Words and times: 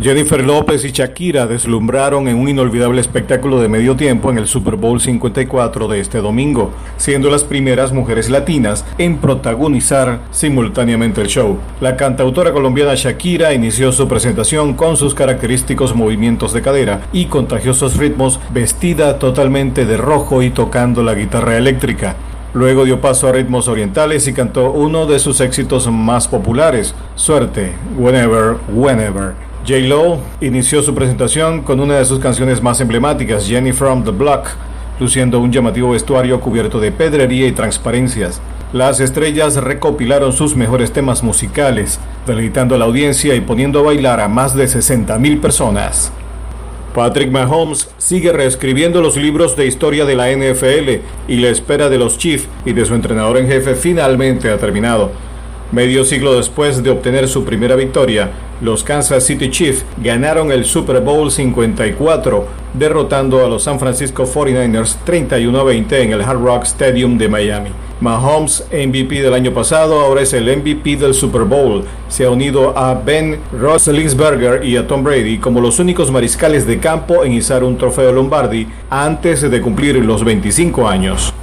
Jennifer 0.00 0.44
López 0.44 0.84
y 0.84 0.92
Shakira 0.92 1.48
deslumbraron 1.48 2.28
en 2.28 2.36
un 2.36 2.48
inolvidable 2.48 3.00
espectáculo 3.00 3.60
de 3.60 3.68
medio 3.68 3.96
tiempo 3.96 4.30
en 4.30 4.38
el 4.38 4.46
Super 4.46 4.76
Bowl 4.76 5.00
54 5.00 5.88
de 5.88 5.98
este 5.98 6.18
domingo, 6.18 6.70
siendo 6.96 7.28
las 7.30 7.42
primeras 7.42 7.92
mujeres 7.92 8.30
latinas 8.30 8.84
en 8.98 9.16
protagonizar 9.16 10.20
simultáneamente 10.30 11.20
el 11.20 11.26
show. 11.26 11.58
La 11.80 11.96
cantautora 11.96 12.52
colombiana 12.52 12.94
Shakira 12.94 13.52
inició 13.52 13.90
su 13.90 14.06
presentación 14.06 14.74
con 14.74 14.96
sus 14.96 15.16
característicos 15.16 15.96
movimientos 15.96 16.52
de 16.52 16.62
cadera 16.62 17.00
y 17.12 17.26
contagiosos 17.26 17.96
ritmos, 17.96 18.38
vestida 18.54 19.18
totalmente 19.18 19.84
de 19.84 19.96
rojo 19.96 20.42
y 20.42 20.50
tocando 20.50 21.02
la 21.02 21.14
guitarra 21.14 21.56
eléctrica. 21.56 22.14
Luego 22.54 22.84
dio 22.84 23.00
paso 23.00 23.26
a 23.26 23.32
ritmos 23.32 23.66
orientales 23.66 24.28
y 24.28 24.32
cantó 24.32 24.70
uno 24.70 25.06
de 25.06 25.18
sus 25.18 25.40
éxitos 25.40 25.90
más 25.90 26.28
populares, 26.28 26.94
Suerte, 27.16 27.72
Whenever, 27.96 28.58
Whenever. 28.72 29.47
J. 29.68 29.80
Lo 29.80 30.20
inició 30.40 30.82
su 30.82 30.94
presentación 30.94 31.60
con 31.60 31.78
una 31.78 31.98
de 31.98 32.04
sus 32.06 32.20
canciones 32.20 32.62
más 32.62 32.80
emblemáticas, 32.80 33.46
Jenny 33.46 33.72
from 33.72 34.02
the 34.02 34.10
Block, 34.10 34.48
luciendo 34.98 35.40
un 35.40 35.52
llamativo 35.52 35.90
vestuario 35.90 36.40
cubierto 36.40 36.80
de 36.80 36.90
pedrería 36.90 37.46
y 37.46 37.52
transparencias. 37.52 38.40
Las 38.72 38.98
estrellas 38.98 39.56
recopilaron 39.56 40.32
sus 40.32 40.56
mejores 40.56 40.92
temas 40.92 41.22
musicales, 41.22 42.00
deleitando 42.26 42.74
a 42.74 42.78
la 42.78 42.86
audiencia 42.86 43.34
y 43.34 43.42
poniendo 43.42 43.80
a 43.80 43.82
bailar 43.82 44.20
a 44.22 44.28
más 44.28 44.54
de 44.54 44.64
60.000 44.64 45.38
personas. 45.38 46.12
Patrick 46.94 47.30
Mahomes 47.30 47.90
sigue 47.98 48.32
reescribiendo 48.32 49.02
los 49.02 49.18
libros 49.18 49.54
de 49.54 49.66
historia 49.66 50.06
de 50.06 50.16
la 50.16 50.30
NFL 50.30 51.02
y 51.30 51.36
la 51.36 51.50
espera 51.50 51.90
de 51.90 51.98
los 51.98 52.16
Chiefs 52.16 52.48
y 52.64 52.72
de 52.72 52.86
su 52.86 52.94
entrenador 52.94 53.36
en 53.36 53.46
jefe 53.46 53.74
finalmente 53.74 54.50
ha 54.50 54.56
terminado. 54.56 55.12
Medio 55.72 56.04
siglo 56.04 56.34
después 56.34 56.82
de 56.82 56.88
obtener 56.88 57.28
su 57.28 57.44
primera 57.44 57.76
victoria, 57.76 58.30
los 58.60 58.82
Kansas 58.82 59.24
City 59.24 59.50
Chiefs 59.50 59.84
ganaron 60.02 60.50
el 60.50 60.64
Super 60.64 61.00
Bowl 61.00 61.30
54, 61.30 62.46
derrotando 62.74 63.44
a 63.44 63.48
los 63.48 63.62
San 63.62 63.78
Francisco 63.78 64.24
49ers 64.24 64.96
31 65.04 65.58
a 65.58 65.64
20 65.64 66.02
en 66.02 66.12
el 66.12 66.22
Hard 66.22 66.42
Rock 66.42 66.64
Stadium 66.64 67.18
de 67.18 67.28
Miami. 67.28 67.70
Mahomes, 68.00 68.64
MVP 68.70 69.22
del 69.22 69.34
año 69.34 69.52
pasado, 69.52 70.00
ahora 70.00 70.22
es 70.22 70.32
el 70.32 70.44
MVP 70.44 70.96
del 70.96 71.14
Super 71.14 71.42
Bowl. 71.42 71.84
Se 72.08 72.24
ha 72.24 72.30
unido 72.30 72.76
a 72.78 72.94
Ben 72.94 73.40
Roethlisberger 73.52 74.64
y 74.64 74.76
a 74.76 74.86
Tom 74.86 75.02
Brady 75.02 75.38
como 75.38 75.60
los 75.60 75.78
únicos 75.80 76.10
mariscales 76.10 76.66
de 76.66 76.78
campo 76.78 77.24
en 77.24 77.32
izar 77.32 77.64
un 77.64 77.76
trofeo 77.76 78.12
Lombardi 78.12 78.68
antes 78.88 79.48
de 79.50 79.60
cumplir 79.60 79.96
los 79.96 80.24
25 80.24 80.88
años. 80.88 81.34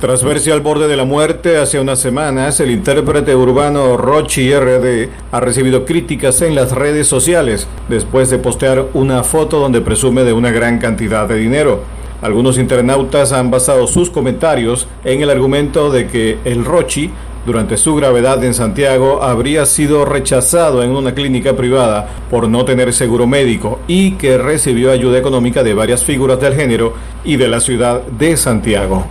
Tras 0.00 0.22
verse 0.22 0.52
al 0.52 0.60
borde 0.60 0.88
de 0.88 0.96
la 0.96 1.06
muerte 1.06 1.56
hace 1.56 1.80
unas 1.80 1.98
semanas, 1.98 2.60
el 2.60 2.70
intérprete 2.70 3.34
urbano 3.34 3.96
Rochi 3.96 4.54
RD 4.54 5.08
ha 5.32 5.40
recibido 5.40 5.86
críticas 5.86 6.42
en 6.42 6.54
las 6.54 6.72
redes 6.72 7.06
sociales 7.06 7.66
después 7.88 8.28
de 8.28 8.36
postear 8.36 8.88
una 8.92 9.22
foto 9.22 9.58
donde 9.58 9.80
presume 9.80 10.24
de 10.24 10.34
una 10.34 10.50
gran 10.50 10.78
cantidad 10.78 11.26
de 11.26 11.36
dinero. 11.36 11.80
Algunos 12.20 12.58
internautas 12.58 13.32
han 13.32 13.50
basado 13.50 13.86
sus 13.86 14.10
comentarios 14.10 14.86
en 15.02 15.22
el 15.22 15.30
argumento 15.30 15.90
de 15.90 16.08
que 16.08 16.40
el 16.44 16.66
Rochi, 16.66 17.10
durante 17.46 17.78
su 17.78 17.94
gravedad 17.94 18.44
en 18.44 18.52
Santiago, 18.52 19.22
habría 19.22 19.64
sido 19.64 20.04
rechazado 20.04 20.82
en 20.82 20.90
una 20.90 21.14
clínica 21.14 21.56
privada 21.56 22.06
por 22.30 22.50
no 22.50 22.66
tener 22.66 22.92
seguro 22.92 23.26
médico 23.26 23.78
y 23.88 24.12
que 24.12 24.36
recibió 24.36 24.90
ayuda 24.92 25.16
económica 25.16 25.62
de 25.62 25.72
varias 25.72 26.04
figuras 26.04 26.38
del 26.38 26.54
género 26.54 26.92
y 27.24 27.36
de 27.36 27.48
la 27.48 27.60
ciudad 27.60 28.02
de 28.02 28.36
Santiago. 28.36 29.06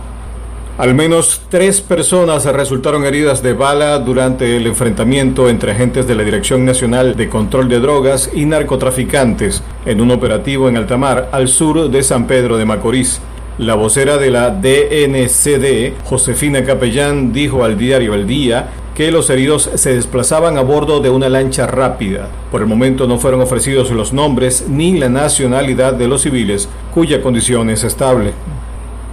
Al 0.78 0.94
menos 0.94 1.40
tres 1.48 1.80
personas 1.80 2.44
resultaron 2.44 3.06
heridas 3.06 3.42
de 3.42 3.54
bala 3.54 3.98
durante 3.98 4.58
el 4.58 4.66
enfrentamiento 4.66 5.48
entre 5.48 5.72
agentes 5.72 6.06
de 6.06 6.14
la 6.14 6.22
Dirección 6.22 6.66
Nacional 6.66 7.16
de 7.16 7.30
Control 7.30 7.66
de 7.70 7.80
Drogas 7.80 8.30
y 8.34 8.44
narcotraficantes 8.44 9.62
en 9.86 10.02
un 10.02 10.10
operativo 10.10 10.68
en 10.68 10.76
Altamar, 10.76 11.30
al 11.32 11.48
sur 11.48 11.88
de 11.88 12.02
San 12.02 12.26
Pedro 12.26 12.58
de 12.58 12.66
Macorís. 12.66 13.22
La 13.56 13.74
vocera 13.74 14.18
de 14.18 14.30
la 14.30 14.50
DNCD, 14.50 15.94
Josefina 16.04 16.62
Capellán, 16.62 17.32
dijo 17.32 17.64
al 17.64 17.78
diario 17.78 18.12
El 18.12 18.26
Día 18.26 18.68
que 18.94 19.10
los 19.10 19.30
heridos 19.30 19.70
se 19.76 19.94
desplazaban 19.94 20.58
a 20.58 20.60
bordo 20.60 21.00
de 21.00 21.08
una 21.08 21.30
lancha 21.30 21.66
rápida. 21.66 22.28
Por 22.50 22.60
el 22.60 22.66
momento 22.66 23.06
no 23.06 23.18
fueron 23.18 23.40
ofrecidos 23.40 23.90
los 23.92 24.12
nombres 24.12 24.66
ni 24.68 24.98
la 24.98 25.08
nacionalidad 25.08 25.94
de 25.94 26.06
los 26.06 26.20
civiles, 26.20 26.68
cuya 26.92 27.22
condición 27.22 27.70
es 27.70 27.82
estable. 27.82 28.34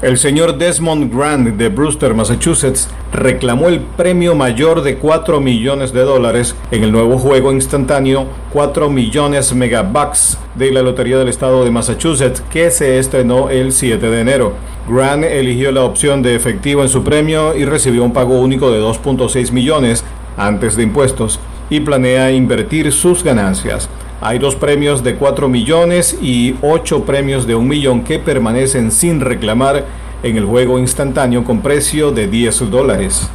El 0.03 0.17
señor 0.17 0.57
Desmond 0.57 1.15
Grant 1.15 1.55
de 1.55 1.69
Brewster, 1.69 2.13
Massachusetts, 2.13 2.89
reclamó 3.13 3.69
el 3.69 3.79
premio 3.79 4.35
mayor 4.35 4.81
de 4.81 4.97
4 4.97 5.39
millones 5.39 5.93
de 5.93 6.01
dólares 6.01 6.57
en 6.71 6.83
el 6.83 6.91
nuevo 6.91 7.17
juego 7.17 7.53
instantáneo 7.53 8.27
4 8.51 8.89
millones 8.89 9.55
megabucks 9.55 10.37
de 10.55 10.71
la 10.73 10.81
Lotería 10.81 11.17
del 11.17 11.29
Estado 11.29 11.63
de 11.63 11.71
Massachusetts 11.71 12.43
que 12.51 12.69
se 12.69 12.99
estrenó 12.99 13.49
el 13.49 13.71
7 13.71 14.09
de 14.09 14.19
enero. 14.19 14.55
Grant 14.89 15.23
eligió 15.23 15.71
la 15.71 15.85
opción 15.85 16.21
de 16.21 16.35
efectivo 16.35 16.81
en 16.81 16.89
su 16.89 17.01
premio 17.01 17.55
y 17.55 17.63
recibió 17.63 18.03
un 18.03 18.11
pago 18.11 18.41
único 18.41 18.71
de 18.71 18.81
2.6 18.81 19.53
millones 19.53 20.03
antes 20.35 20.75
de 20.75 20.83
impuestos 20.83 21.39
y 21.69 21.79
planea 21.79 22.29
invertir 22.29 22.91
sus 22.91 23.23
ganancias. 23.23 23.87
Hay 24.25 24.39
dos 24.39 24.55
premios 24.55 25.03
de 25.03 25.15
4 25.15 25.49
millones 25.49 26.17
y 26.21 26.55
8 26.61 27.03
premios 27.03 27.45
de 27.45 27.55
1 27.55 27.67
millón 27.67 28.05
que 28.05 28.19
permanecen 28.19 28.89
sin 28.89 29.19
reclamar 29.19 29.83
en 30.23 30.37
el 30.37 30.45
juego 30.45 30.79
instantáneo 30.79 31.43
con 31.43 31.59
precio 31.59 32.09
de 32.11 32.27
10 32.27 32.71
dólares. 32.71 33.29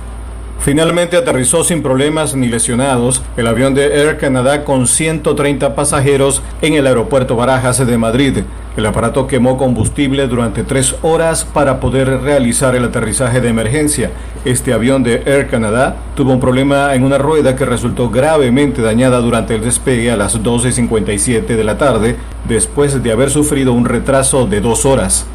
Finalmente 0.60 1.19
aterrizó 1.19 1.62
sin 1.62 1.82
problemas 1.82 2.34
ni 2.34 2.49
lesionados 2.49 3.22
el 3.37 3.49
avión 3.49 3.75
de 3.75 3.84
Air 3.84 4.16
Canada 4.16 4.65
con 4.65 4.87
130 4.87 5.75
pasajeros 5.75 6.41
en 6.62 6.72
el 6.72 6.87
aeropuerto 6.87 7.37
Barajas 7.37 7.87
de 7.87 7.99
Madrid. 7.99 8.38
El 8.78 8.87
aparato 8.87 9.27
quemó 9.27 9.56
combustible 9.56 10.28
durante 10.28 10.62
tres 10.62 10.94
horas 11.03 11.44
para 11.44 11.81
poder 11.81 12.21
realizar 12.21 12.77
el 12.77 12.84
aterrizaje 12.84 13.41
de 13.41 13.49
emergencia. 13.49 14.12
Este 14.44 14.72
avión 14.72 15.03
de 15.03 15.21
Air 15.27 15.49
Canada 15.49 15.97
tuvo 16.15 16.33
un 16.33 16.39
problema 16.39 16.94
en 16.94 17.03
una 17.03 17.19
rueda 17.19 17.56
que 17.56 17.65
resultó 17.65 18.09
gravemente 18.09 18.81
dañada 18.81 19.19
durante 19.19 19.56
el 19.56 19.62
despegue 19.62 20.12
a 20.12 20.17
las 20.17 20.41
12.57 20.41 21.44
de 21.44 21.65
la 21.65 21.77
tarde, 21.77 22.15
después 22.47 23.03
de 23.03 23.11
haber 23.11 23.31
sufrido 23.31 23.72
un 23.72 23.84
retraso 23.84 24.47
de 24.47 24.61
dos 24.61 24.87
horas. 24.87 25.27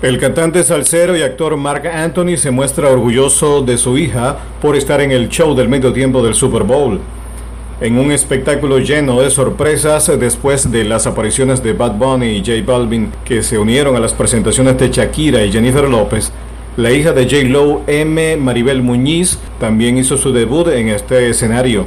El 0.00 0.20
cantante 0.20 0.62
salsero 0.62 1.16
y 1.16 1.22
actor 1.22 1.56
Mark 1.56 1.88
Anthony 1.88 2.36
se 2.36 2.52
muestra 2.52 2.88
orgulloso 2.88 3.62
de 3.62 3.78
su 3.78 3.98
hija 3.98 4.36
por 4.62 4.76
estar 4.76 5.00
en 5.00 5.10
el 5.10 5.28
show 5.28 5.56
del 5.56 5.68
medio 5.68 5.92
tiempo 5.92 6.22
del 6.22 6.34
Super 6.34 6.62
Bowl. 6.62 7.00
En 7.78 7.98
un 7.98 8.10
espectáculo 8.10 8.78
lleno 8.78 9.20
de 9.20 9.28
sorpresas 9.28 10.10
después 10.18 10.72
de 10.72 10.82
las 10.84 11.06
apariciones 11.06 11.62
de 11.62 11.74
Bad 11.74 11.92
Bunny 11.92 12.28
y 12.28 12.38
J 12.38 12.52
Balvin 12.64 13.12
que 13.22 13.42
se 13.42 13.58
unieron 13.58 13.94
a 13.94 14.00
las 14.00 14.14
presentaciones 14.14 14.78
de 14.78 14.88
Shakira 14.88 15.44
y 15.44 15.52
Jennifer 15.52 15.86
López, 15.86 16.32
la 16.78 16.90
hija 16.90 17.12
de 17.12 17.24
J. 17.24 17.48
Lo, 17.48 17.82
M. 17.86 18.38
Maribel 18.38 18.82
Muñiz, 18.82 19.38
también 19.60 19.98
hizo 19.98 20.16
su 20.16 20.32
debut 20.32 20.68
en 20.68 20.88
este 20.88 21.28
escenario. 21.28 21.84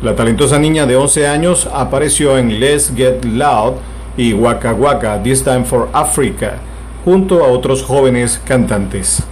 La 0.00 0.14
talentosa 0.14 0.60
niña 0.60 0.86
de 0.86 0.94
11 0.94 1.26
años 1.26 1.68
apareció 1.74 2.38
en 2.38 2.60
Let's 2.60 2.92
Get 2.94 3.24
Loud 3.24 3.74
y 4.16 4.34
Waka 4.34 4.74
Waka, 4.74 5.24
This 5.24 5.42
Time 5.42 5.64
for 5.64 5.88
Africa, 5.92 6.58
junto 7.04 7.44
a 7.44 7.48
otros 7.48 7.82
jóvenes 7.82 8.40
cantantes. 8.44 9.24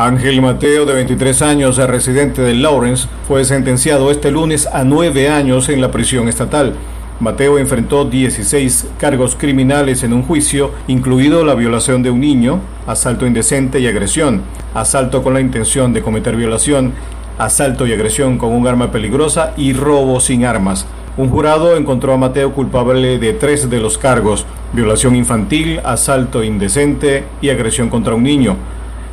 Ángel 0.00 0.40
Mateo, 0.40 0.86
de 0.86 0.94
23 0.94 1.42
años, 1.42 1.76
residente 1.76 2.40
de 2.40 2.54
Lawrence, 2.54 3.08
fue 3.26 3.44
sentenciado 3.44 4.12
este 4.12 4.30
lunes 4.30 4.68
a 4.72 4.84
nueve 4.84 5.28
años 5.28 5.68
en 5.68 5.80
la 5.80 5.90
prisión 5.90 6.28
estatal. 6.28 6.74
Mateo 7.18 7.58
enfrentó 7.58 8.04
16 8.04 8.90
cargos 8.96 9.34
criminales 9.34 10.04
en 10.04 10.12
un 10.12 10.22
juicio, 10.22 10.70
incluido 10.86 11.44
la 11.44 11.56
violación 11.56 12.04
de 12.04 12.12
un 12.12 12.20
niño, 12.20 12.60
asalto 12.86 13.26
indecente 13.26 13.80
y 13.80 13.88
agresión, 13.88 14.42
asalto 14.72 15.24
con 15.24 15.34
la 15.34 15.40
intención 15.40 15.92
de 15.92 16.00
cometer 16.00 16.36
violación, 16.36 16.92
asalto 17.36 17.84
y 17.84 17.92
agresión 17.92 18.38
con 18.38 18.52
un 18.52 18.68
arma 18.68 18.92
peligrosa 18.92 19.52
y 19.56 19.72
robo 19.72 20.20
sin 20.20 20.44
armas. 20.44 20.86
Un 21.16 21.28
jurado 21.28 21.76
encontró 21.76 22.12
a 22.12 22.18
Mateo 22.18 22.52
culpable 22.52 23.18
de 23.18 23.32
tres 23.32 23.68
de 23.68 23.80
los 23.80 23.98
cargos, 23.98 24.46
violación 24.72 25.16
infantil, 25.16 25.80
asalto 25.82 26.44
indecente 26.44 27.24
y 27.40 27.48
agresión 27.50 27.88
contra 27.90 28.14
un 28.14 28.22
niño, 28.22 28.56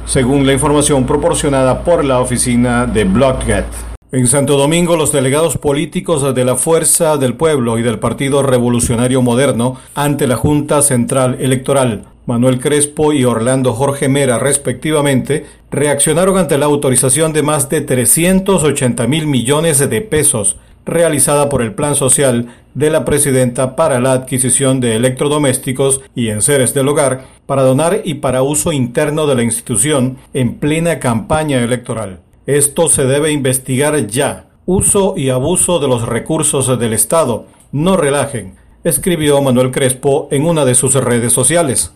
según 0.06 0.46
la 0.46 0.54
información 0.54 1.06
proporcionada 1.06 1.84
por 1.84 2.06
la 2.06 2.20
oficina 2.20 2.86
de 2.86 3.04
Blockget. 3.04 3.66
En 4.12 4.28
Santo 4.28 4.56
Domingo, 4.56 4.96
los 4.96 5.12
delegados 5.12 5.58
políticos 5.58 6.34
de 6.34 6.46
la 6.46 6.56
Fuerza 6.56 7.18
del 7.18 7.34
Pueblo 7.34 7.78
y 7.78 7.82
del 7.82 8.00
Partido 8.00 8.44
Revolucionario 8.44 9.22
Moderno 9.22 9.78
ante 9.94 10.28
la 10.28 10.38
Junta 10.38 10.82
Central 10.82 11.38
Electoral, 11.42 12.06
Manuel 12.26 12.60
Crespo 12.60 13.14
y 13.14 13.26
Orlando 13.26 13.74
Jorge 13.74 14.08
Mera, 14.08 14.40
respectivamente, 14.40 15.46
reaccionaron 15.70 16.38
ante 16.38 16.58
la 16.58 16.66
autorización 16.66 17.34
de 17.34 17.44
más 17.44 17.70
de 17.70 17.82
380 17.82 19.06
mil 19.08 19.28
millones 19.28 19.88
de 19.90 20.02
pesos 20.02 20.58
realizada 20.86 21.50
por 21.50 21.62
el 21.62 21.74
Plan 21.74 21.96
Social 21.96 22.48
de 22.74 22.90
la 22.90 23.06
Presidenta 23.06 23.76
para 23.76 24.00
la 24.00 24.12
adquisición 24.12 24.80
de 24.80 24.96
electrodomésticos 24.96 26.02
y 26.14 26.30
enseres 26.30 26.74
del 26.74 26.88
hogar 26.88 27.26
para 27.46 27.64
donar 27.64 28.02
y 28.04 28.16
para 28.16 28.44
uso 28.44 28.72
interno 28.72 29.28
de 29.28 29.36
la 29.36 29.44
institución 29.44 30.18
en 30.34 30.56
plena 30.56 31.00
campaña 31.00 31.64
electoral. 31.64 32.20
Esto 32.46 32.90
se 32.90 33.06
debe 33.06 33.32
investigar 33.32 34.08
ya. 34.08 34.46
Uso 34.68 35.16
y 35.18 35.30
abuso 35.30 35.80
de 35.80 35.88
los 35.88 36.08
recursos 36.08 36.78
del 36.80 36.94
Estado. 36.94 37.48
No 37.72 37.98
relajen. 37.98 38.56
escribió 38.84 39.42
Manuel 39.42 39.72
Crespo 39.72 40.28
en 40.30 40.46
una 40.46 40.64
de 40.64 40.76
sus 40.76 40.94
redes 40.94 41.34
sociales. 41.34 41.92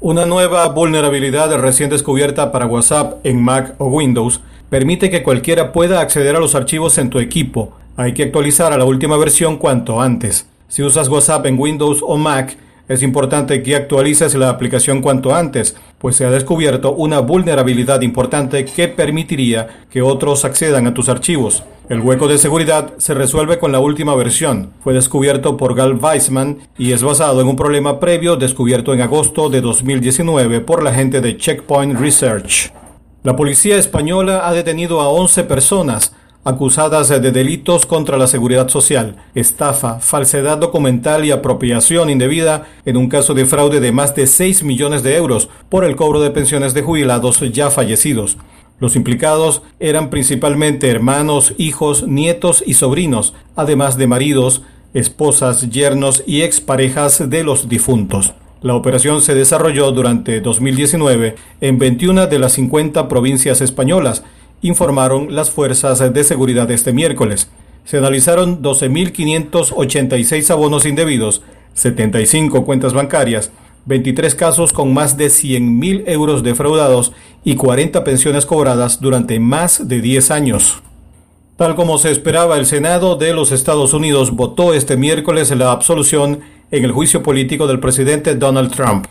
Una 0.00 0.24
nueva 0.26 0.66
vulnerabilidad 0.68 1.54
recién 1.58 1.90
descubierta 1.90 2.50
para 2.50 2.66
WhatsApp 2.66 3.24
en 3.24 3.42
Mac 3.42 3.74
o 3.78 3.86
Windows 3.86 4.40
permite 4.70 5.10
que 5.10 5.22
cualquiera 5.22 5.72
pueda 5.72 6.00
acceder 6.00 6.34
a 6.34 6.40
los 6.40 6.54
archivos 6.54 6.98
en 6.98 7.10
tu 7.10 7.18
equipo. 7.20 7.72
Hay 7.96 8.12
que 8.12 8.24
actualizar 8.24 8.72
a 8.72 8.76
la 8.76 8.84
última 8.84 9.16
versión 9.16 9.56
cuanto 9.56 10.00
antes. 10.00 10.48
Si 10.66 10.82
usas 10.82 11.08
WhatsApp 11.08 11.46
en 11.46 11.56
Windows 11.56 12.00
o 12.04 12.16
Mac, 12.16 12.56
es 12.88 13.02
importante 13.02 13.62
que 13.62 13.76
actualices 13.76 14.34
la 14.34 14.50
aplicación 14.50 15.00
cuanto 15.00 15.32
antes, 15.32 15.76
pues 15.98 16.16
se 16.16 16.24
ha 16.24 16.30
descubierto 16.30 16.92
una 16.92 17.20
vulnerabilidad 17.20 18.00
importante 18.00 18.64
que 18.64 18.88
permitiría 18.88 19.84
que 19.90 20.02
otros 20.02 20.44
accedan 20.44 20.88
a 20.88 20.92
tus 20.92 21.08
archivos. 21.08 21.62
El 21.88 22.00
hueco 22.00 22.26
de 22.26 22.38
seguridad 22.38 22.94
se 22.98 23.14
resuelve 23.14 23.60
con 23.60 23.70
la 23.70 23.78
última 23.78 24.16
versión. 24.16 24.72
Fue 24.82 24.92
descubierto 24.92 25.56
por 25.56 25.76
Gal 25.76 25.94
Weissman 25.94 26.58
y 26.76 26.90
es 26.90 27.02
basado 27.04 27.40
en 27.40 27.46
un 27.46 27.54
problema 27.54 28.00
previo 28.00 28.34
descubierto 28.34 28.92
en 28.92 29.02
agosto 29.02 29.48
de 29.50 29.60
2019 29.60 30.60
por 30.62 30.82
la 30.82 30.92
gente 30.92 31.20
de 31.20 31.36
Checkpoint 31.36 32.00
Research. 32.00 32.72
La 33.22 33.36
policía 33.36 33.76
española 33.76 34.48
ha 34.48 34.52
detenido 34.52 35.00
a 35.00 35.08
11 35.08 35.44
personas 35.44 36.14
acusadas 36.44 37.08
de 37.08 37.32
delitos 37.32 37.86
contra 37.86 38.18
la 38.18 38.26
seguridad 38.26 38.68
social, 38.68 39.16
estafa, 39.34 39.98
falsedad 39.98 40.58
documental 40.58 41.24
y 41.24 41.30
apropiación 41.30 42.10
indebida 42.10 42.66
en 42.84 42.96
un 42.96 43.08
caso 43.08 43.34
de 43.34 43.46
fraude 43.46 43.80
de 43.80 43.92
más 43.92 44.14
de 44.14 44.26
6 44.26 44.62
millones 44.62 45.02
de 45.02 45.16
euros 45.16 45.48
por 45.68 45.84
el 45.84 45.96
cobro 45.96 46.20
de 46.20 46.30
pensiones 46.30 46.74
de 46.74 46.82
jubilados 46.82 47.40
ya 47.52 47.70
fallecidos. 47.70 48.36
Los 48.78 48.96
implicados 48.96 49.62
eran 49.80 50.10
principalmente 50.10 50.90
hermanos, 50.90 51.54
hijos, 51.58 52.06
nietos 52.06 52.62
y 52.66 52.74
sobrinos, 52.74 53.34
además 53.56 53.96
de 53.96 54.06
maridos, 54.06 54.62
esposas, 54.92 55.70
yernos 55.70 56.22
y 56.26 56.42
exparejas 56.42 57.30
de 57.30 57.44
los 57.44 57.68
difuntos. 57.68 58.34
La 58.64 58.74
operación 58.74 59.20
se 59.20 59.34
desarrolló 59.34 59.92
durante 59.92 60.40
2019 60.40 61.36
en 61.60 61.78
21 61.78 62.26
de 62.28 62.38
las 62.38 62.52
50 62.52 63.08
provincias 63.08 63.60
españolas 63.60 64.24
informaron 64.62 65.34
las 65.34 65.50
fuerzas 65.50 66.12
de 66.12 66.24
seguridad 66.24 66.70
este 66.70 66.92
miércoles. 66.92 67.50
Se 67.84 67.98
analizaron 67.98 68.62
12.586 68.62 70.50
abonos 70.50 70.86
indebidos, 70.86 71.42
75 71.74 72.64
cuentas 72.64 72.92
bancarias, 72.92 73.50
23 73.86 74.34
casos 74.34 74.72
con 74.72 74.94
más 74.94 75.16
de 75.16 75.26
100.000 75.26 76.04
euros 76.06 76.42
defraudados 76.42 77.12
y 77.44 77.56
40 77.56 78.02
pensiones 78.04 78.46
cobradas 78.46 79.00
durante 79.00 79.38
más 79.38 79.88
de 79.88 80.00
10 80.00 80.30
años. 80.30 80.82
Tal 81.56 81.76
como 81.76 81.98
se 81.98 82.10
esperaba, 82.10 82.56
el 82.56 82.66
Senado 82.66 83.16
de 83.16 83.32
los 83.32 83.52
Estados 83.52 83.92
Unidos 83.92 84.32
votó 84.32 84.74
este 84.74 84.96
miércoles 84.96 85.50
la 85.50 85.70
absolución 85.70 86.40
en 86.70 86.84
el 86.84 86.92
juicio 86.92 87.22
político 87.22 87.66
del 87.66 87.78
presidente 87.78 88.34
Donald 88.34 88.72
Trump. 88.74 89.06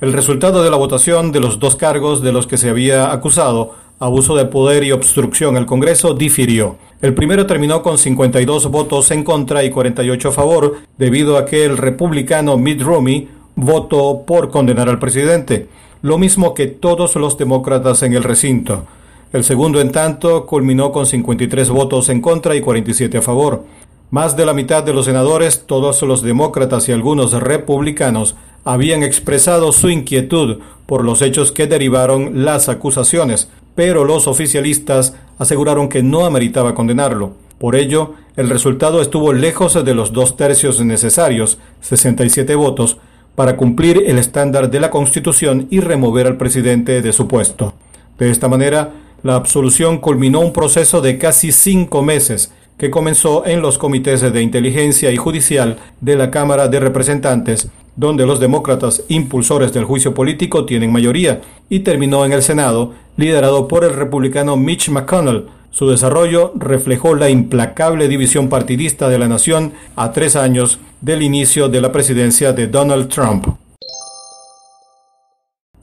El 0.00 0.12
resultado 0.12 0.62
de 0.62 0.70
la 0.70 0.76
votación 0.76 1.32
de 1.32 1.40
los 1.40 1.58
dos 1.58 1.74
cargos 1.74 2.22
de 2.22 2.30
los 2.30 2.46
que 2.46 2.56
se 2.56 2.70
había 2.70 3.10
acusado 3.10 3.74
abuso 3.98 4.36
de 4.36 4.46
poder 4.46 4.84
y 4.84 4.92
obstrucción 4.92 5.56
al 5.56 5.66
Congreso 5.66 6.14
difirió. 6.14 6.76
El 7.00 7.14
primero 7.14 7.46
terminó 7.46 7.82
con 7.82 7.98
52 7.98 8.70
votos 8.70 9.10
en 9.10 9.24
contra 9.24 9.64
y 9.64 9.70
48 9.70 10.28
a 10.28 10.32
favor, 10.32 10.76
debido 10.96 11.36
a 11.36 11.44
que 11.44 11.64
el 11.64 11.76
republicano 11.76 12.56
Mitt 12.56 12.82
Romney 12.82 13.28
votó 13.54 14.22
por 14.26 14.50
condenar 14.50 14.88
al 14.88 14.98
presidente, 14.98 15.68
lo 16.02 16.18
mismo 16.18 16.54
que 16.54 16.66
todos 16.66 17.16
los 17.16 17.36
demócratas 17.38 18.02
en 18.02 18.14
el 18.14 18.22
recinto. 18.22 18.84
El 19.32 19.44
segundo, 19.44 19.80
en 19.80 19.92
tanto, 19.92 20.46
culminó 20.46 20.90
con 20.90 21.06
53 21.06 21.68
votos 21.70 22.08
en 22.08 22.20
contra 22.20 22.54
y 22.54 22.60
47 22.60 23.18
a 23.18 23.22
favor. 23.22 23.64
Más 24.10 24.36
de 24.36 24.46
la 24.46 24.54
mitad 24.54 24.82
de 24.82 24.94
los 24.94 25.04
senadores, 25.04 25.66
todos 25.66 26.00
los 26.02 26.22
demócratas 26.22 26.88
y 26.88 26.92
algunos 26.92 27.32
republicanos, 27.32 28.36
habían 28.64 29.02
expresado 29.02 29.70
su 29.72 29.90
inquietud 29.90 30.60
por 30.86 31.04
los 31.04 31.20
hechos 31.20 31.52
que 31.52 31.66
derivaron 31.66 32.44
las 32.44 32.68
acusaciones, 32.68 33.50
pero 33.78 34.04
los 34.04 34.26
oficialistas 34.26 35.14
aseguraron 35.38 35.88
que 35.88 36.02
no 36.02 36.26
ameritaba 36.26 36.74
condenarlo. 36.74 37.34
Por 37.60 37.76
ello, 37.76 38.14
el 38.34 38.50
resultado 38.50 39.00
estuvo 39.00 39.32
lejos 39.32 39.84
de 39.84 39.94
los 39.94 40.12
dos 40.12 40.36
tercios 40.36 40.84
necesarios, 40.84 41.58
67 41.82 42.56
votos, 42.56 42.98
para 43.36 43.56
cumplir 43.56 44.02
el 44.08 44.18
estándar 44.18 44.68
de 44.68 44.80
la 44.80 44.90
Constitución 44.90 45.68
y 45.70 45.78
remover 45.78 46.26
al 46.26 46.36
presidente 46.36 47.02
de 47.02 47.12
su 47.12 47.28
puesto. 47.28 47.74
De 48.18 48.32
esta 48.32 48.48
manera, 48.48 48.94
la 49.22 49.36
absolución 49.36 49.98
culminó 49.98 50.40
un 50.40 50.52
proceso 50.52 51.00
de 51.00 51.16
casi 51.16 51.52
cinco 51.52 52.02
meses 52.02 52.52
que 52.78 52.90
comenzó 52.90 53.44
en 53.44 53.60
los 53.60 53.76
comités 53.76 54.20
de 54.20 54.42
inteligencia 54.42 55.10
y 55.10 55.16
judicial 55.16 55.78
de 56.00 56.16
la 56.16 56.30
Cámara 56.30 56.68
de 56.68 56.80
Representantes 56.80 57.68
donde 57.98 58.24
los 58.26 58.38
demócratas 58.38 59.02
impulsores 59.08 59.72
del 59.72 59.84
juicio 59.84 60.14
político 60.14 60.64
tienen 60.64 60.92
mayoría, 60.92 61.40
y 61.68 61.80
terminó 61.80 62.24
en 62.24 62.32
el 62.32 62.42
Senado, 62.42 62.94
liderado 63.16 63.66
por 63.66 63.84
el 63.84 63.92
republicano 63.92 64.56
Mitch 64.56 64.88
McConnell. 64.88 65.46
Su 65.72 65.90
desarrollo 65.90 66.52
reflejó 66.54 67.16
la 67.16 67.28
implacable 67.28 68.06
división 68.06 68.48
partidista 68.48 69.08
de 69.08 69.18
la 69.18 69.26
nación 69.26 69.72
a 69.96 70.12
tres 70.12 70.36
años 70.36 70.78
del 71.00 71.22
inicio 71.22 71.68
de 71.68 71.80
la 71.80 71.90
presidencia 71.90 72.52
de 72.52 72.68
Donald 72.68 73.08
Trump. 73.08 73.48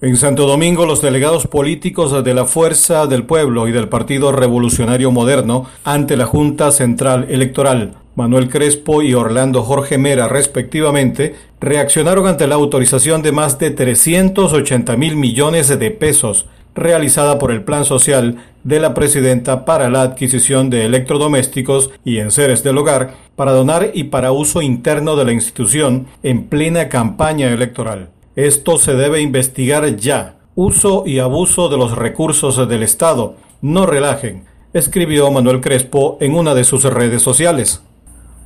En 0.01 0.17
Santo 0.17 0.45
Domingo, 0.45 0.85
los 0.85 1.01
delegados 1.01 1.47
políticos 1.47 2.23
de 2.23 2.33
la 2.33 2.45
Fuerza 2.45 3.07
del 3.07 3.23
Pueblo 3.23 3.67
y 3.67 3.71
del 3.71 3.87
Partido 3.87 4.33
Revolucionario 4.33 5.09
Moderno 5.09 5.67
ante 5.85 6.17
la 6.17 6.25
Junta 6.25 6.71
Central 6.71 7.27
Electoral 7.29 7.93
Manuel 8.15 8.49
Crespo 8.49 9.01
y 9.01 9.13
Orlando 9.13 9.61
Jorge 9.63 9.97
Mera, 9.97 10.27
respectivamente, 10.27 11.35
reaccionaron 11.59 12.27
ante 12.27 12.47
la 12.47 12.55
autorización 12.55 13.21
de 13.21 13.31
más 13.31 13.59
de 13.59 13.71
380 13.71 14.95
mil 14.97 15.15
millones 15.15 15.67
de 15.67 15.91
pesos 15.91 16.45
realizada 16.75 17.39
por 17.39 17.51
el 17.51 17.63
Plan 17.63 17.85
Social 17.85 18.37
de 18.63 18.79
la 18.79 18.93
Presidenta 18.93 19.63
para 19.63 19.89
la 19.89 20.01
adquisición 20.01 20.69
de 20.69 20.85
electrodomésticos 20.85 21.91
y 22.03 22.17
enseres 22.17 22.63
del 22.63 22.77
hogar 22.77 23.13
para 23.35 23.53
donar 23.53 23.91
y 23.93 24.05
para 24.05 24.33
uso 24.33 24.61
interno 24.61 25.15
de 25.15 25.25
la 25.25 25.31
institución 25.31 26.07
en 26.21 26.47
plena 26.47 26.89
campaña 26.89 27.49
electoral. 27.49 28.09
Esto 28.35 28.77
se 28.77 28.95
debe 28.95 29.21
investigar 29.21 29.95
ya. 29.95 30.35
Uso 30.55 31.03
y 31.05 31.19
abuso 31.19 31.69
de 31.69 31.77
los 31.77 31.95
recursos 31.95 32.67
del 32.67 32.83
Estado. 32.83 33.35
No 33.61 33.85
relajen, 33.85 34.43
escribió 34.73 35.31
Manuel 35.31 35.61
Crespo 35.61 36.17
en 36.19 36.35
una 36.35 36.53
de 36.53 36.65
sus 36.65 36.83
redes 36.83 37.21
sociales. 37.21 37.81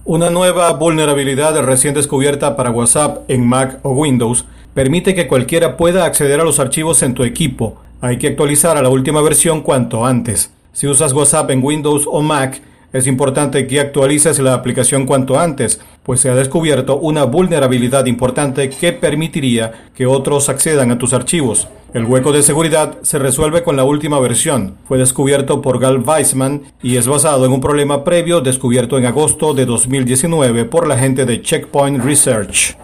Una 0.05 0.29
nueva 0.29 0.71
vulnerabilidad 0.73 1.59
recién 1.63 1.95
descubierta 1.95 2.55
para 2.55 2.69
WhatsApp 2.69 3.29
en 3.29 3.47
Mac 3.47 3.79
o 3.81 3.91
Windows 3.91 4.45
permite 4.75 5.15
que 5.15 5.27
cualquiera 5.27 5.75
pueda 5.75 6.05
acceder 6.05 6.39
a 6.39 6.43
los 6.43 6.59
archivos 6.59 7.01
en 7.01 7.15
tu 7.15 7.23
equipo. 7.23 7.77
Hay 7.99 8.17
que 8.17 8.27
actualizar 8.27 8.77
a 8.77 8.83
la 8.83 8.89
última 8.89 9.21
versión 9.23 9.61
cuanto 9.61 10.05
antes. 10.05 10.53
Si 10.71 10.87
usas 10.87 11.13
WhatsApp 11.13 11.49
en 11.49 11.63
Windows 11.63 12.05
o 12.07 12.21
Mac, 12.21 12.61
es 12.91 13.05
importante 13.07 13.67
que 13.67 13.79
actualices 13.79 14.39
la 14.39 14.53
aplicación 14.53 15.05
cuanto 15.05 15.39
antes, 15.39 15.79
pues 16.03 16.21
se 16.21 16.29
ha 16.29 16.35
descubierto 16.35 16.97
una 16.97 17.23
vulnerabilidad 17.23 18.05
importante 18.07 18.69
que 18.69 18.93
permitiría 18.93 19.89
que 19.93 20.07
otros 20.07 20.49
accedan 20.49 20.89
a 20.91 20.97
tus 20.97 21.13
archivos. 21.13 21.67
El 21.93 22.05
hueco 22.05 22.31
de 22.31 22.43
seguridad 22.43 22.97
se 23.01 23.19
resuelve 23.19 23.63
con 23.63 23.75
la 23.75 23.83
última 23.83 24.19
versión. 24.19 24.75
Fue 24.87 24.97
descubierto 24.97 25.61
por 25.61 25.79
Gal 25.79 26.03
Weissman 26.05 26.63
y 26.83 26.97
es 26.97 27.07
basado 27.07 27.45
en 27.45 27.51
un 27.51 27.61
problema 27.61 28.03
previo 28.03 28.41
descubierto 28.41 28.97
en 28.97 29.05
agosto 29.05 29.53
de 29.53 29.65
2019 29.65 30.65
por 30.65 30.87
la 30.87 30.97
gente 30.97 31.25
de 31.25 31.41
Checkpoint 31.41 32.03
Research. 32.03 32.77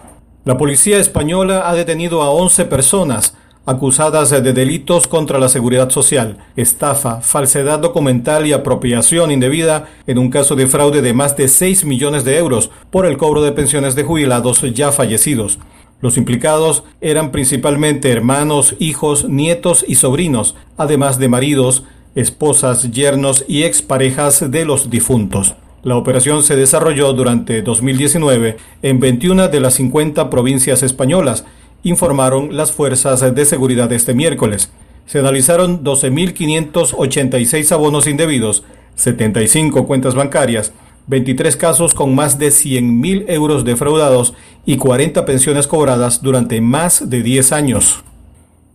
La 0.44 0.56
policía 0.56 0.98
española 0.98 1.68
ha 1.68 1.74
detenido 1.74 2.22
a 2.22 2.30
11 2.30 2.64
personas 2.66 3.36
acusadas 3.66 4.30
de 4.30 4.52
delitos 4.52 5.08
contra 5.08 5.40
la 5.40 5.48
seguridad 5.48 5.90
social, 5.90 6.38
estafa, 6.54 7.20
falsedad 7.20 7.80
documental 7.80 8.46
y 8.46 8.52
apropiación 8.52 9.32
indebida 9.32 9.88
en 10.06 10.18
un 10.18 10.30
caso 10.30 10.54
de 10.54 10.68
fraude 10.68 11.02
de 11.02 11.12
más 11.12 11.36
de 11.36 11.48
6 11.48 11.84
millones 11.84 12.24
de 12.24 12.38
euros 12.38 12.70
por 12.90 13.06
el 13.06 13.16
cobro 13.16 13.42
de 13.42 13.52
pensiones 13.52 13.96
de 13.96 14.04
jubilados 14.04 14.62
ya 14.72 14.92
fallecidos. 14.92 15.58
Los 16.00 16.16
implicados 16.16 16.84
eran 17.00 17.32
principalmente 17.32 18.10
hermanos, 18.10 18.76
hijos, 18.78 19.28
nietos 19.28 19.84
y 19.86 19.96
sobrinos, 19.96 20.54
además 20.76 21.18
de 21.18 21.28
maridos, 21.28 21.84
esposas, 22.14 22.90
yernos 22.92 23.44
y 23.48 23.64
exparejas 23.64 24.50
de 24.50 24.64
los 24.64 24.90
difuntos. 24.90 25.56
La 25.82 25.96
operación 25.96 26.42
se 26.42 26.56
desarrolló 26.56 27.12
durante 27.12 27.62
2019 27.62 28.56
en 28.82 29.00
21 29.00 29.48
de 29.48 29.60
las 29.60 29.74
50 29.74 30.30
provincias 30.30 30.82
españolas 30.82 31.44
informaron 31.86 32.56
las 32.56 32.72
fuerzas 32.72 33.34
de 33.34 33.44
seguridad 33.44 33.92
este 33.92 34.12
miércoles. 34.12 34.72
Se 35.06 35.20
analizaron 35.20 35.84
12.586 35.84 37.70
abonos 37.70 38.08
indebidos, 38.08 38.64
75 38.96 39.86
cuentas 39.86 40.16
bancarias, 40.16 40.72
23 41.06 41.56
casos 41.56 41.94
con 41.94 42.16
más 42.16 42.40
de 42.40 42.48
100.000 42.48 43.26
euros 43.28 43.64
defraudados 43.64 44.34
y 44.64 44.78
40 44.78 45.24
pensiones 45.24 45.68
cobradas 45.68 46.22
durante 46.22 46.60
más 46.60 47.08
de 47.08 47.22
10 47.22 47.52
años. 47.52 48.02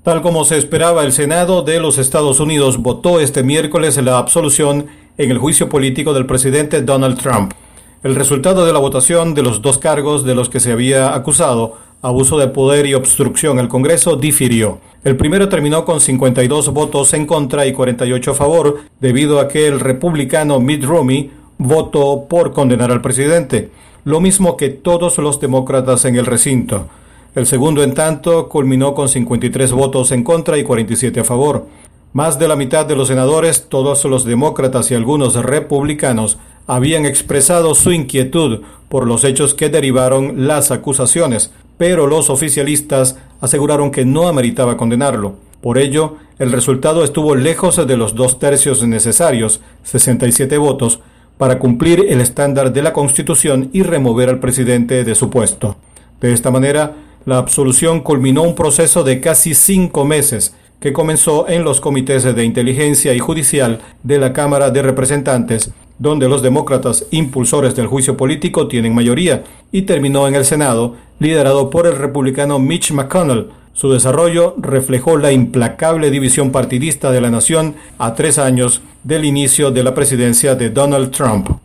Tal 0.04 0.22
como 0.22 0.46
se 0.46 0.58
esperaba, 0.58 1.04
el 1.04 1.12
Senado 1.12 1.64
de 1.64 1.82
los 1.82 1.98
Estados 1.98 2.40
Unidos 2.40 2.78
votó 2.78 3.20
este 3.20 3.44
miércoles 3.44 3.98
la 3.98 4.18
absolución 4.18 4.88
en 5.18 5.32
el 5.32 5.38
juicio 5.38 5.68
político 5.68 6.14
del 6.14 6.26
presidente 6.26 6.82
Donald 6.82 7.20
Trump. 7.20 7.52
El 8.04 8.16
resultado 8.16 8.66
de 8.66 8.72
la 8.74 8.80
votación 8.80 9.34
de 9.34 9.44
los 9.44 9.62
dos 9.62 9.78
cargos 9.78 10.24
de 10.24 10.34
los 10.34 10.50
que 10.50 10.62
se 10.62 10.72
había 10.72 11.14
acusado, 11.14 11.78
abuso 12.02 12.38
de 12.38 12.48
poder 12.48 12.86
y 12.86 12.94
obstrucción 12.94 13.60
al 13.60 13.68
Congreso, 13.68 14.16
difirió. 14.16 14.80
El 15.04 15.18
primero 15.18 15.50
terminó 15.50 15.86
con 15.86 16.00
52 16.00 16.70
votos 16.74 17.14
en 17.14 17.26
contra 17.26 17.66
y 17.66 17.74
48 17.74 18.32
a 18.32 18.34
favor, 18.34 18.80
debido 19.00 19.40
a 19.40 19.48
que 19.48 19.68
el 19.68 19.80
republicano 19.80 20.60
Mitt 20.60 20.84
Romney 20.84 21.32
votó 21.58 22.26
por 22.28 22.54
condenar 22.54 22.92
al 22.92 23.02
presidente, 23.02 23.70
lo 24.04 24.20
mismo 24.20 24.58
que 24.58 24.70
todos 24.70 25.18
los 25.20 25.40
demócratas 25.40 26.06
en 26.06 26.16
el 26.16 26.26
recinto. 26.26 26.88
El 27.34 27.46
segundo, 27.46 27.84
en 27.84 27.94
tanto, 27.94 28.50
culminó 28.50 28.94
con 28.94 29.08
53 29.08 29.72
votos 29.72 30.12
en 30.12 30.24
contra 30.24 30.58
y 30.58 30.64
47 30.64 31.22
a 31.22 31.24
favor. 31.24 31.68
Más 32.14 32.38
de 32.40 32.48
la 32.48 32.58
mitad 32.58 32.86
de 32.86 32.96
los 32.96 33.08
senadores, 33.08 33.68
todos 33.70 34.04
los 34.06 34.26
demócratas 34.26 34.92
y 34.92 34.96
algunos 34.96 35.36
republicanos, 35.36 36.40
habían 36.68 37.06
expresado 37.06 37.74
su 37.74 37.92
inquietud 37.92 38.62
por 38.90 39.08
los 39.08 39.24
hechos 39.24 39.54
que 39.54 39.70
derivaron 39.70 40.48
las 40.48 40.72
acusaciones, 40.72 41.52
pero 41.82 42.06
los 42.06 42.30
oficialistas 42.30 43.18
aseguraron 43.40 43.90
que 43.90 44.06
no 44.06 44.28
ameritaba 44.28 44.78
condenarlo. 44.78 45.38
Por 45.62 45.80
ello, 45.80 46.18
el 46.38 46.52
resultado 46.52 47.04
estuvo 47.04 47.34
lejos 47.34 47.76
de 47.88 47.98
los 47.98 48.14
dos 48.14 48.38
tercios 48.38 48.84
necesarios, 48.84 49.62
67 49.82 50.60
votos, 50.60 51.00
para 51.40 51.58
cumplir 51.58 52.06
el 52.08 52.22
estándar 52.22 52.72
de 52.72 52.84
la 52.84 52.94
Constitución 52.94 53.72
y 53.74 53.82
remover 53.82 54.30
al 54.30 54.40
presidente 54.40 55.04
de 55.04 55.16
su 55.16 55.32
puesto. 55.32 55.76
De 56.20 56.34
esta 56.34 56.52
manera, 56.52 56.98
la 57.26 57.40
absolución 57.40 58.02
culminó 58.02 58.44
un 58.44 58.54
proceso 58.54 59.04
de 59.04 59.20
casi 59.20 59.56
cinco 59.56 60.06
meses 60.06 60.54
que 60.80 60.94
comenzó 60.94 61.50
en 61.50 61.64
los 61.64 61.82
comités 61.82 62.24
de 62.24 62.44
inteligencia 62.44 63.16
y 63.16 63.18
judicial 63.18 63.80
de 64.04 64.20
la 64.20 64.34
Cámara 64.34 64.70
de 64.70 64.84
Representantes 64.84 65.72
donde 66.02 66.28
los 66.28 66.42
demócratas 66.42 67.06
impulsores 67.12 67.76
del 67.76 67.86
juicio 67.86 68.18
político 68.18 68.68
tienen 68.68 68.96
mayoría, 68.96 69.44
y 69.72 69.84
terminó 69.84 70.28
en 70.28 70.34
el 70.34 70.46
Senado, 70.46 70.96
liderado 71.20 71.70
por 71.70 71.86
el 71.86 71.96
republicano 71.96 72.58
Mitch 72.58 72.92
McConnell. 72.92 73.50
Su 73.74 73.92
desarrollo 73.92 74.56
reflejó 74.58 75.18
la 75.18 75.32
implacable 75.32 76.10
división 76.10 76.52
partidista 76.52 77.12
de 77.12 77.22
la 77.22 77.30
nación 77.30 77.76
a 78.00 78.16
tres 78.16 78.40
años 78.40 78.82
del 79.04 79.26
inicio 79.26 79.70
de 79.70 79.84
la 79.84 79.94
presidencia 79.94 80.56
de 80.56 80.72
Donald 80.72 81.12
Trump. 81.12 81.62